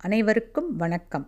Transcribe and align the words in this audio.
அனைவருக்கும் 0.00 0.68
வணக்கம். 0.76 1.24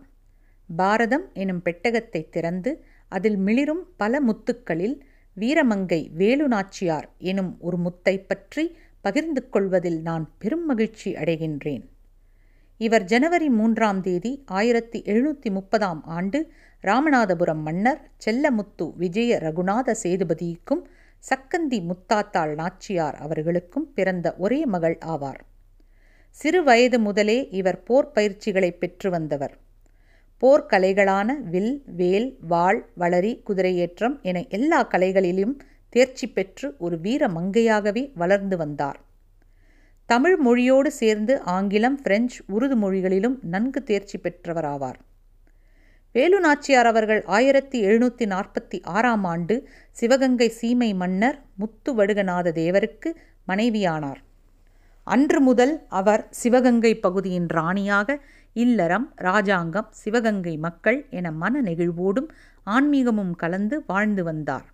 பாரதம் 0.69 1.23
எனும் 1.33 1.61
பெட்டகத்தை 1.65 2.29
திறந்து 2.29 2.71
அதில் 3.11 3.37
மிளிரும் 3.37 3.81
பல 3.97 4.21
முத்துக்களில் 4.21 4.93
வீரமங்கை 5.37 5.99
வேலு 6.11 6.47
நாச்சியார் 6.47 7.07
எனும் 7.17 7.49
ஒரு 7.59 7.77
முத்தை 7.77 8.13
பற்றி 8.19 8.65
பகிர்ந்து 9.01 9.49
கொள்வதில் 9.49 9.99
நான் 10.01 10.25
பெரும் 10.37 10.65
மகிழ்ச்சி 10.65 11.11
அடைகின்றேன். 11.13 11.83
இவர் 12.77 13.03
ஜனவரி 13.03 13.49
மூன்றாம் 13.49 14.01
தேதி 14.01 14.43
ஆயிரத்தி 14.45 15.01
எழுநூற்றி 15.01 15.51
முப்பதாம் 15.51 16.03
ஆண்டு 16.17 16.41
ராமநாதபுரம் 16.83 17.61
மன்னர் 17.61 18.01
செல்லமுத்து 18.25 18.87
விஜய 18.95 19.39
ரகுநாத 19.47 19.95
சேதுபதிக்கும் 20.03 20.83
சக்கந்தி 21.23 21.81
முத்தாத்தாள் 21.81 22.55
நாச்சியார் 22.55 23.15
அவர்களுக்கும் 23.15 23.93
பிறந்த 23.93 24.35
ஒரே 24.37 24.65
மகள் 24.65 24.97
ஆவார். 25.05 25.41
சிறு 26.29 26.63
வயது 26.63 26.99
முதலே 26.99 27.47
இவர் 27.51 27.83
போர் 27.83 28.11
பயிற்சிகளை 28.11 28.71
பெற்று 28.71 29.09
வந்தவர். 29.09 29.55
போர்க்கலைகளான 30.41 31.29
வில் 31.43 31.83
வேல் 31.95 32.37
வாள் 32.47 32.79
வளரி 32.99 33.33
குதிரையேற்றம் 33.47 34.15
என 34.21 34.45
எல்லா 34.47 34.87
கலைகளிலும் 34.91 35.55
தேர்ச்சி 35.89 36.27
பெற்று 36.27 36.75
ஒரு 36.77 36.99
வீர 36.99 37.27
மங்கையாகவே 37.27 38.11
வளர்ந்து 38.15 38.57
வந்தார். 38.57 38.99
தமிழ் 40.05 40.37
மொழியோடு 40.37 40.91
சேர்ந்து 40.91 41.41
ஆங்கிலம் 41.55 42.01
பிரெஞ்சு 42.01 42.39
உருது 42.47 42.75
மொழிகளிலும் 42.75 43.39
நன்கு 43.41 43.83
தேர்ச்சி 43.83 44.17
பெற்றவராவார். 44.17 44.99
வேலு 46.11 46.39
நாச்சியார் 46.39 46.85
அவர்கள் 46.85 47.21
ஆயிரத்தி 47.25 47.83
எழுநூற்றி 47.85 48.27
நாற்பத்தி 48.35 48.79
ஆறாம் 48.83 49.23
ஆண்டு 49.23 49.57
சிவகங்கை 49.91 50.49
சீமை 50.49 50.93
மன்னர் 50.93 51.37
முத்து 51.55 51.91
வடுகநாத 51.97 52.53
தேவருக்கு 52.61 53.11
மனைவியானார். 53.47 54.21
அன்று 55.09 55.39
முதல் 55.41 55.73
அவர் 55.89 56.27
சிவகங்கை 56.29 56.99
பகுதியின் 56.99 57.47
ராணியாக 57.47 58.17
இல்லறம் 58.55 59.05
ராஜாங்கம் 59.15 59.87
சிவகங்கை 59.91 60.57
மக்கள் 60.57 60.99
என 61.09 61.31
மன 61.31 61.61
நெகிழ்வோடும் 61.61 62.29
ஆன்மீகமும் 62.65 63.31
கலந்து 63.35 63.83
வாழ்ந்து 63.87 64.23
வந்தார். 64.23 64.67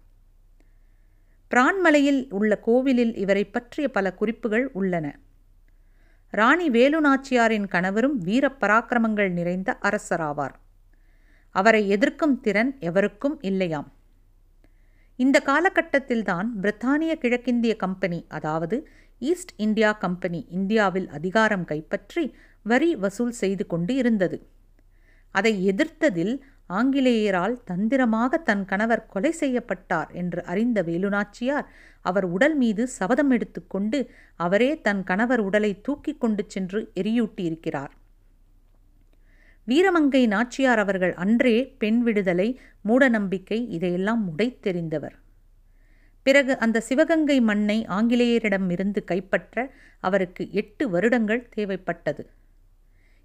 பிரான்மலையில் 1.51 2.21
உள்ள 2.29 2.59
கோவிலில் 2.59 3.15
இவரை 3.15 3.43
பற்றிய 3.45 3.87
பல 3.89 4.13
குறிப்புகள் 4.13 4.71
உள்ளன. 4.71 5.19
ராணி 6.33 6.69
வேலு 6.69 6.99
நாச்சியாரின் 7.01 7.67
கணவரும் 7.67 8.17
வீர 8.17 8.45
பராக்கிரமங்கள் 8.61 9.31
நிறைந்த 9.31 9.77
அரசராவார். 9.81 10.55
அவரை 11.55 11.89
எதிர்க்கும் 11.89 12.39
திறன் 12.39 12.71
எவருக்கும் 12.79 13.38
இல்லையாம். 13.41 13.89
இந்த 15.19 15.38
காலகட்டத்தில்தான் 15.45 16.47
பிரித்தானிய 16.61 17.13
கிழக்கிந்திய 17.13 17.75
கம்பெனி 17.75 18.25
அதாவது 18.27 18.77
ஈஸ்ட் 19.21 19.53
இந்தியா 19.55 19.91
கம்பெனி 19.94 20.47
இந்தியாவில் 20.49 21.08
அதிகாரம் 21.09 21.66
கைப்பற்றி 21.66 22.23
வரி 22.61 22.95
வசூல் 22.95 23.31
செய்து 23.31 23.67
கொண்டு 23.67 23.95
இருந்தது 23.95 24.38
அதை 25.31 25.53
எதிர்த்ததில் 25.67 26.35
ஆங்கிலேயரால் 26.69 27.63
தந்திரமாக 27.63 28.38
தன் 28.38 28.66
கணவர் 28.66 29.05
கொலை 29.05 29.31
செய்யப்பட்டார் 29.31 30.11
என்று 30.11 30.44
அறிந்த 30.44 30.81
வேலுநாச்சியார் 30.81 31.67
அவர் 32.02 32.25
உடல் 32.25 32.55
மீது 32.55 32.88
சபதம் 32.88 33.31
எடுத்துக்கொண்டு 33.31 33.99
அவரே 34.35 34.81
தன் 34.81 35.03
கணவர் 35.03 35.39
உடலை 35.39 35.81
தூக்கி 35.81 36.13
கொண்டு 36.17 36.45
சென்று 36.47 36.91
எரியூட்டியிருக்கிறார். 36.95 37.94
வீரமங்கை 39.67 40.27
நாச்சியார் 40.27 40.79
அவர்கள் 40.79 41.13
அன்றே 41.13 41.75
பெண் 41.77 42.02
விடுதலை 42.02 42.59
மூடநம்பிக்கை 42.88 43.59
இதையெல்லாம் 43.69 44.33
உடைத்தெறிந்தவர். 44.33 45.16
பிறகு 46.25 46.53
அந்த 46.57 46.77
சிவகங்கை 46.79 47.37
மண்ணை 47.41 47.77
ஆங்கிலேயரிடமிருந்து 47.89 49.01
கைப்பற்ற 49.03 49.57
அவருக்கு 49.99 50.43
எட்டு 50.51 50.83
வருடங்கள் 50.89 51.49
தேவைப்பட்டது. 51.55 52.23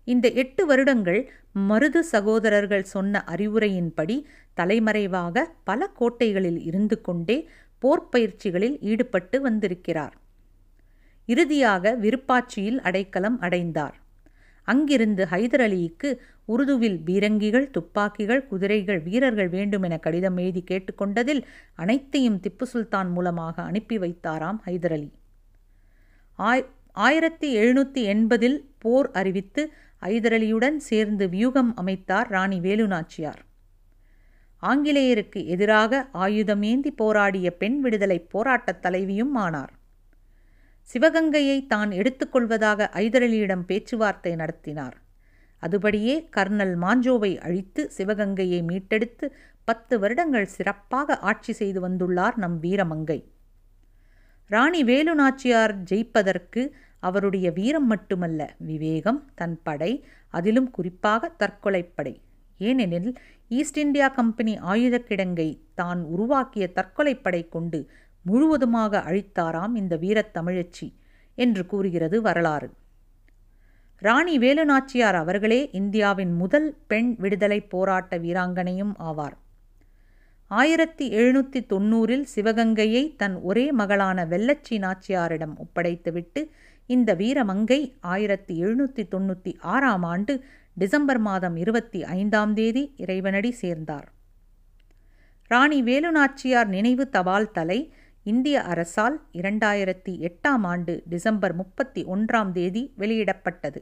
இந்த 0.09 0.27
எட்டு 0.33 0.63
வருடங்கள் 0.67 1.21
மருது 1.69 2.01
சகோதரர்கள் 2.13 2.85
சொன்ன 2.85 3.23
அறிவுரையின்படி 3.27 4.17
தலைமறைவாக 4.55 5.45
பல 5.65 5.89
கோட்டைகளில் 6.01 6.61
இருந்து 6.63 7.01
கொண்டே 7.01 7.37
போர்ப்பயிற்சிகளில் 7.83 8.77
ஈடுபட்டு 8.81 9.41
வந்திருக்கிறார். 9.41 10.15
இறுதியாக 11.29 11.93
விருப்பாட்சியில் 12.01 12.81
அடைக்கலம் 12.81 13.39
அடைந்தார். 13.41 13.97
அங்கிருந்து 14.71 15.25
ஹைதர் 15.31 15.65
அலிக்கு 15.67 16.09
உருதுவில் 16.49 16.99
பீரங்கிகள் 17.07 17.67
துப்பாக்கிகள் 17.71 18.43
குதிரைகள் 18.47 19.01
வீரர்கள் 19.09 19.51
வேண்டுமென 19.57 19.95
கடிதம் 19.99 20.37
எழுதி 20.37 20.63
கேட்டுக்கொண்டதில் 20.71 21.43
அனைத்தையும் 21.77 22.41
திப்பு 22.45 22.67
சுல்தான் 22.73 23.11
மூலமாக 23.13 23.63
அனுப்பி 23.63 23.99
வைத்தாராம் 23.99 24.61
ஹைதர் 24.67 24.97
அலி. 24.99 25.11
ஆய் 26.39 26.67
ஆயிரத்தி 27.07 27.49
எழுநூற்றி 27.57 28.03
எண்பதில் 28.15 28.59
போர் 28.79 29.09
அறிவித்து 29.21 29.63
ஹைதர் 30.03 30.37
அலியுடன் 30.39 30.79
சேர்ந்து 30.89 31.25
வியூகம் 31.29 31.73
அமைத்தார் 31.81 32.29
ராணி 32.29 32.59
வேலு 32.61 32.87
நாச்சியார் 32.87 33.41
ஆங்கிலேயருக்கு 34.63 35.41
எதிராக 35.55 36.01
ஆயுதம் 36.25 36.65
ஏந்தி 36.71 36.91
போராடிய 37.01 37.49
பெண் 37.61 37.79
விடுதலை 37.81 38.19
போராட்டத் 38.33 38.83
தலைவியும் 38.83 39.35
ஆனார். 39.45 39.73
சிவகங்கையை 40.89 41.59
தான் 41.67 41.91
எடுத்துக்கொள்வதாக 41.91 42.89
ஐதரலியிடம் 42.95 43.65
பேச்சுவார்த்தை 43.67 44.33
நடத்தினார். 44.35 44.97
அதுபடியே 45.63 46.15
கர்னல் 46.37 46.75
மாஞ்சோவை 46.83 47.33
அழித்து 47.39 47.83
சிவகங்கையை 47.97 48.61
மீட்டெடுத்து 48.63 49.27
பத்து 49.69 49.95
வருடங்கள் 49.99 50.47
சிறப்பாக 50.47 51.19
ஆட்சி 51.23 51.53
செய்து 51.53 51.81
வந்துள்ளார் 51.81 52.37
நம் 52.37 52.57
வீரமங்கை. 52.61 53.21
ராணி 54.51 54.81
வேலு 54.83 55.13
நாச்சியார் 55.15 55.75
ஜெயிப்பதற்கு 55.91 56.63
அவருடைய 57.03 57.47
வீரம் 57.51 57.87
மட்டுமல்ல 57.87 58.41
விவேகம் 58.59 59.21
தன் 59.35 59.57
படை 59.63 59.93
அதிலும் 60.35 60.71
குறிப்பாக 60.71 61.31
தற்கொலைப்படை 61.39 62.15
ஏனெனில் 62.61 63.11
ஈஸ்ட் 63.51 63.79
இந்தியா 63.79 64.09
கம்பெனி 64.15 64.53
ஆயுத 64.73 64.97
கிடங்கை 65.09 65.49
தான் 65.75 66.01
உருவாக்கிய 66.05 66.65
தற்கொலைப்படை 66.77 67.43
கொண்டு 67.49 67.79
முழுவதுமாக 68.23 69.03
அழித்தாராம் 69.07 69.75
இந்த 69.75 69.97
வீரத் 69.97 70.37
தமிழச்சி 70.37 70.95
என்று 71.35 71.67
கூறுகிறது 71.67 72.23
வரலாறு. 72.23 72.71
ராணி 73.97 74.39
வேலுநாச்சியார் 74.39 75.15
அவர்களே 75.15 75.71
இந்தியாவின் 75.73 76.33
முதல் 76.33 76.77
பெண் 76.87 77.15
விடுதலை 77.19 77.61
போராட்ட 77.61 78.19
வீராங்கனையும் 78.19 78.93
ஆவார். 78.99 79.37
ஆயிரத்தி 80.47 81.11
எழுநூற்றி 81.11 81.61
தொண்ணூறில் 81.67 82.25
சிவகங்கையை 82.35 83.17
தன் 83.17 83.41
ஒரே 83.41 83.73
மகளான 83.73 84.25
வெள்ளச்சி 84.25 84.79
நாச்சியாரிடம் 84.79 85.53
ஒப்படைத்துவிட்டு 85.57 86.51
இந்த 86.87 87.15
வீரமங்கை 87.15 87.93
ஆயிரத்தி 88.01 88.63
எழுநூற்றி 88.63 89.05
தொண்ணூற்றி 89.11 89.53
ஆறாம் 89.61 90.03
ஆண்டு 90.03 90.45
டிசம்பர் 90.75 91.19
மாதம் 91.19 91.57
இருபத்தி 91.57 92.05
ஐந்தாம் 92.05 92.55
தேதி 92.55 92.95
இறைவனடி 92.97 93.51
சேர்ந்தார். 93.51 94.13
ராணி 95.49 95.83
வேலுநாச்சியார் 95.83 96.67
நினைவு 96.67 97.09
தபால் 97.09 97.51
தலை 97.51 97.93
இந்திய 98.33 98.57
அரசால் 98.73 99.17
இரண்டாயிரத்தி 99.33 100.13
எட்டாம் 100.29 100.65
ஆண்டு 100.73 100.95
டிசம்பர் 101.13 101.55
முப்பத்தி 101.55 102.03
ஒன்றாம் 102.05 102.53
தேதி 102.59 102.83
வெளியிடப்பட்டது. 102.99 103.81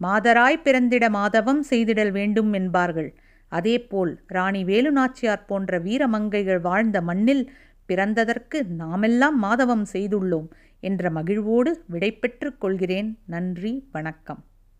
மாதராய் 0.00 0.62
பிறந்திட 0.62 1.04
மாதவம் 1.10 1.62
செய்திடல் 1.70 2.12
வேண்டும் 2.18 2.52
என்பார்கள். 2.52 3.10
அதேபோல் 3.52 4.12
ராணி 4.26 4.62
வேலுநாச்சியார் 4.64 5.46
போன்ற 5.46 5.78
வீரமங்கைகள் 5.78 6.60
வாழ்ந்த 6.60 7.00
மண்ணில் 7.00 7.44
பிறந்ததற்கு 7.88 8.58
நாமெல்லாம் 8.80 9.36
மாதவம் 9.42 9.86
செய்துள்ளோம் 9.92 10.48
என்ற 10.80 11.10
மகிழ்வோடு 11.10 11.72
விடைபெற்றுக் 11.86 12.60
கொள்கிறேன். 12.60 13.10
நன்றி 13.34 13.72
வணக்கம். 13.92 14.42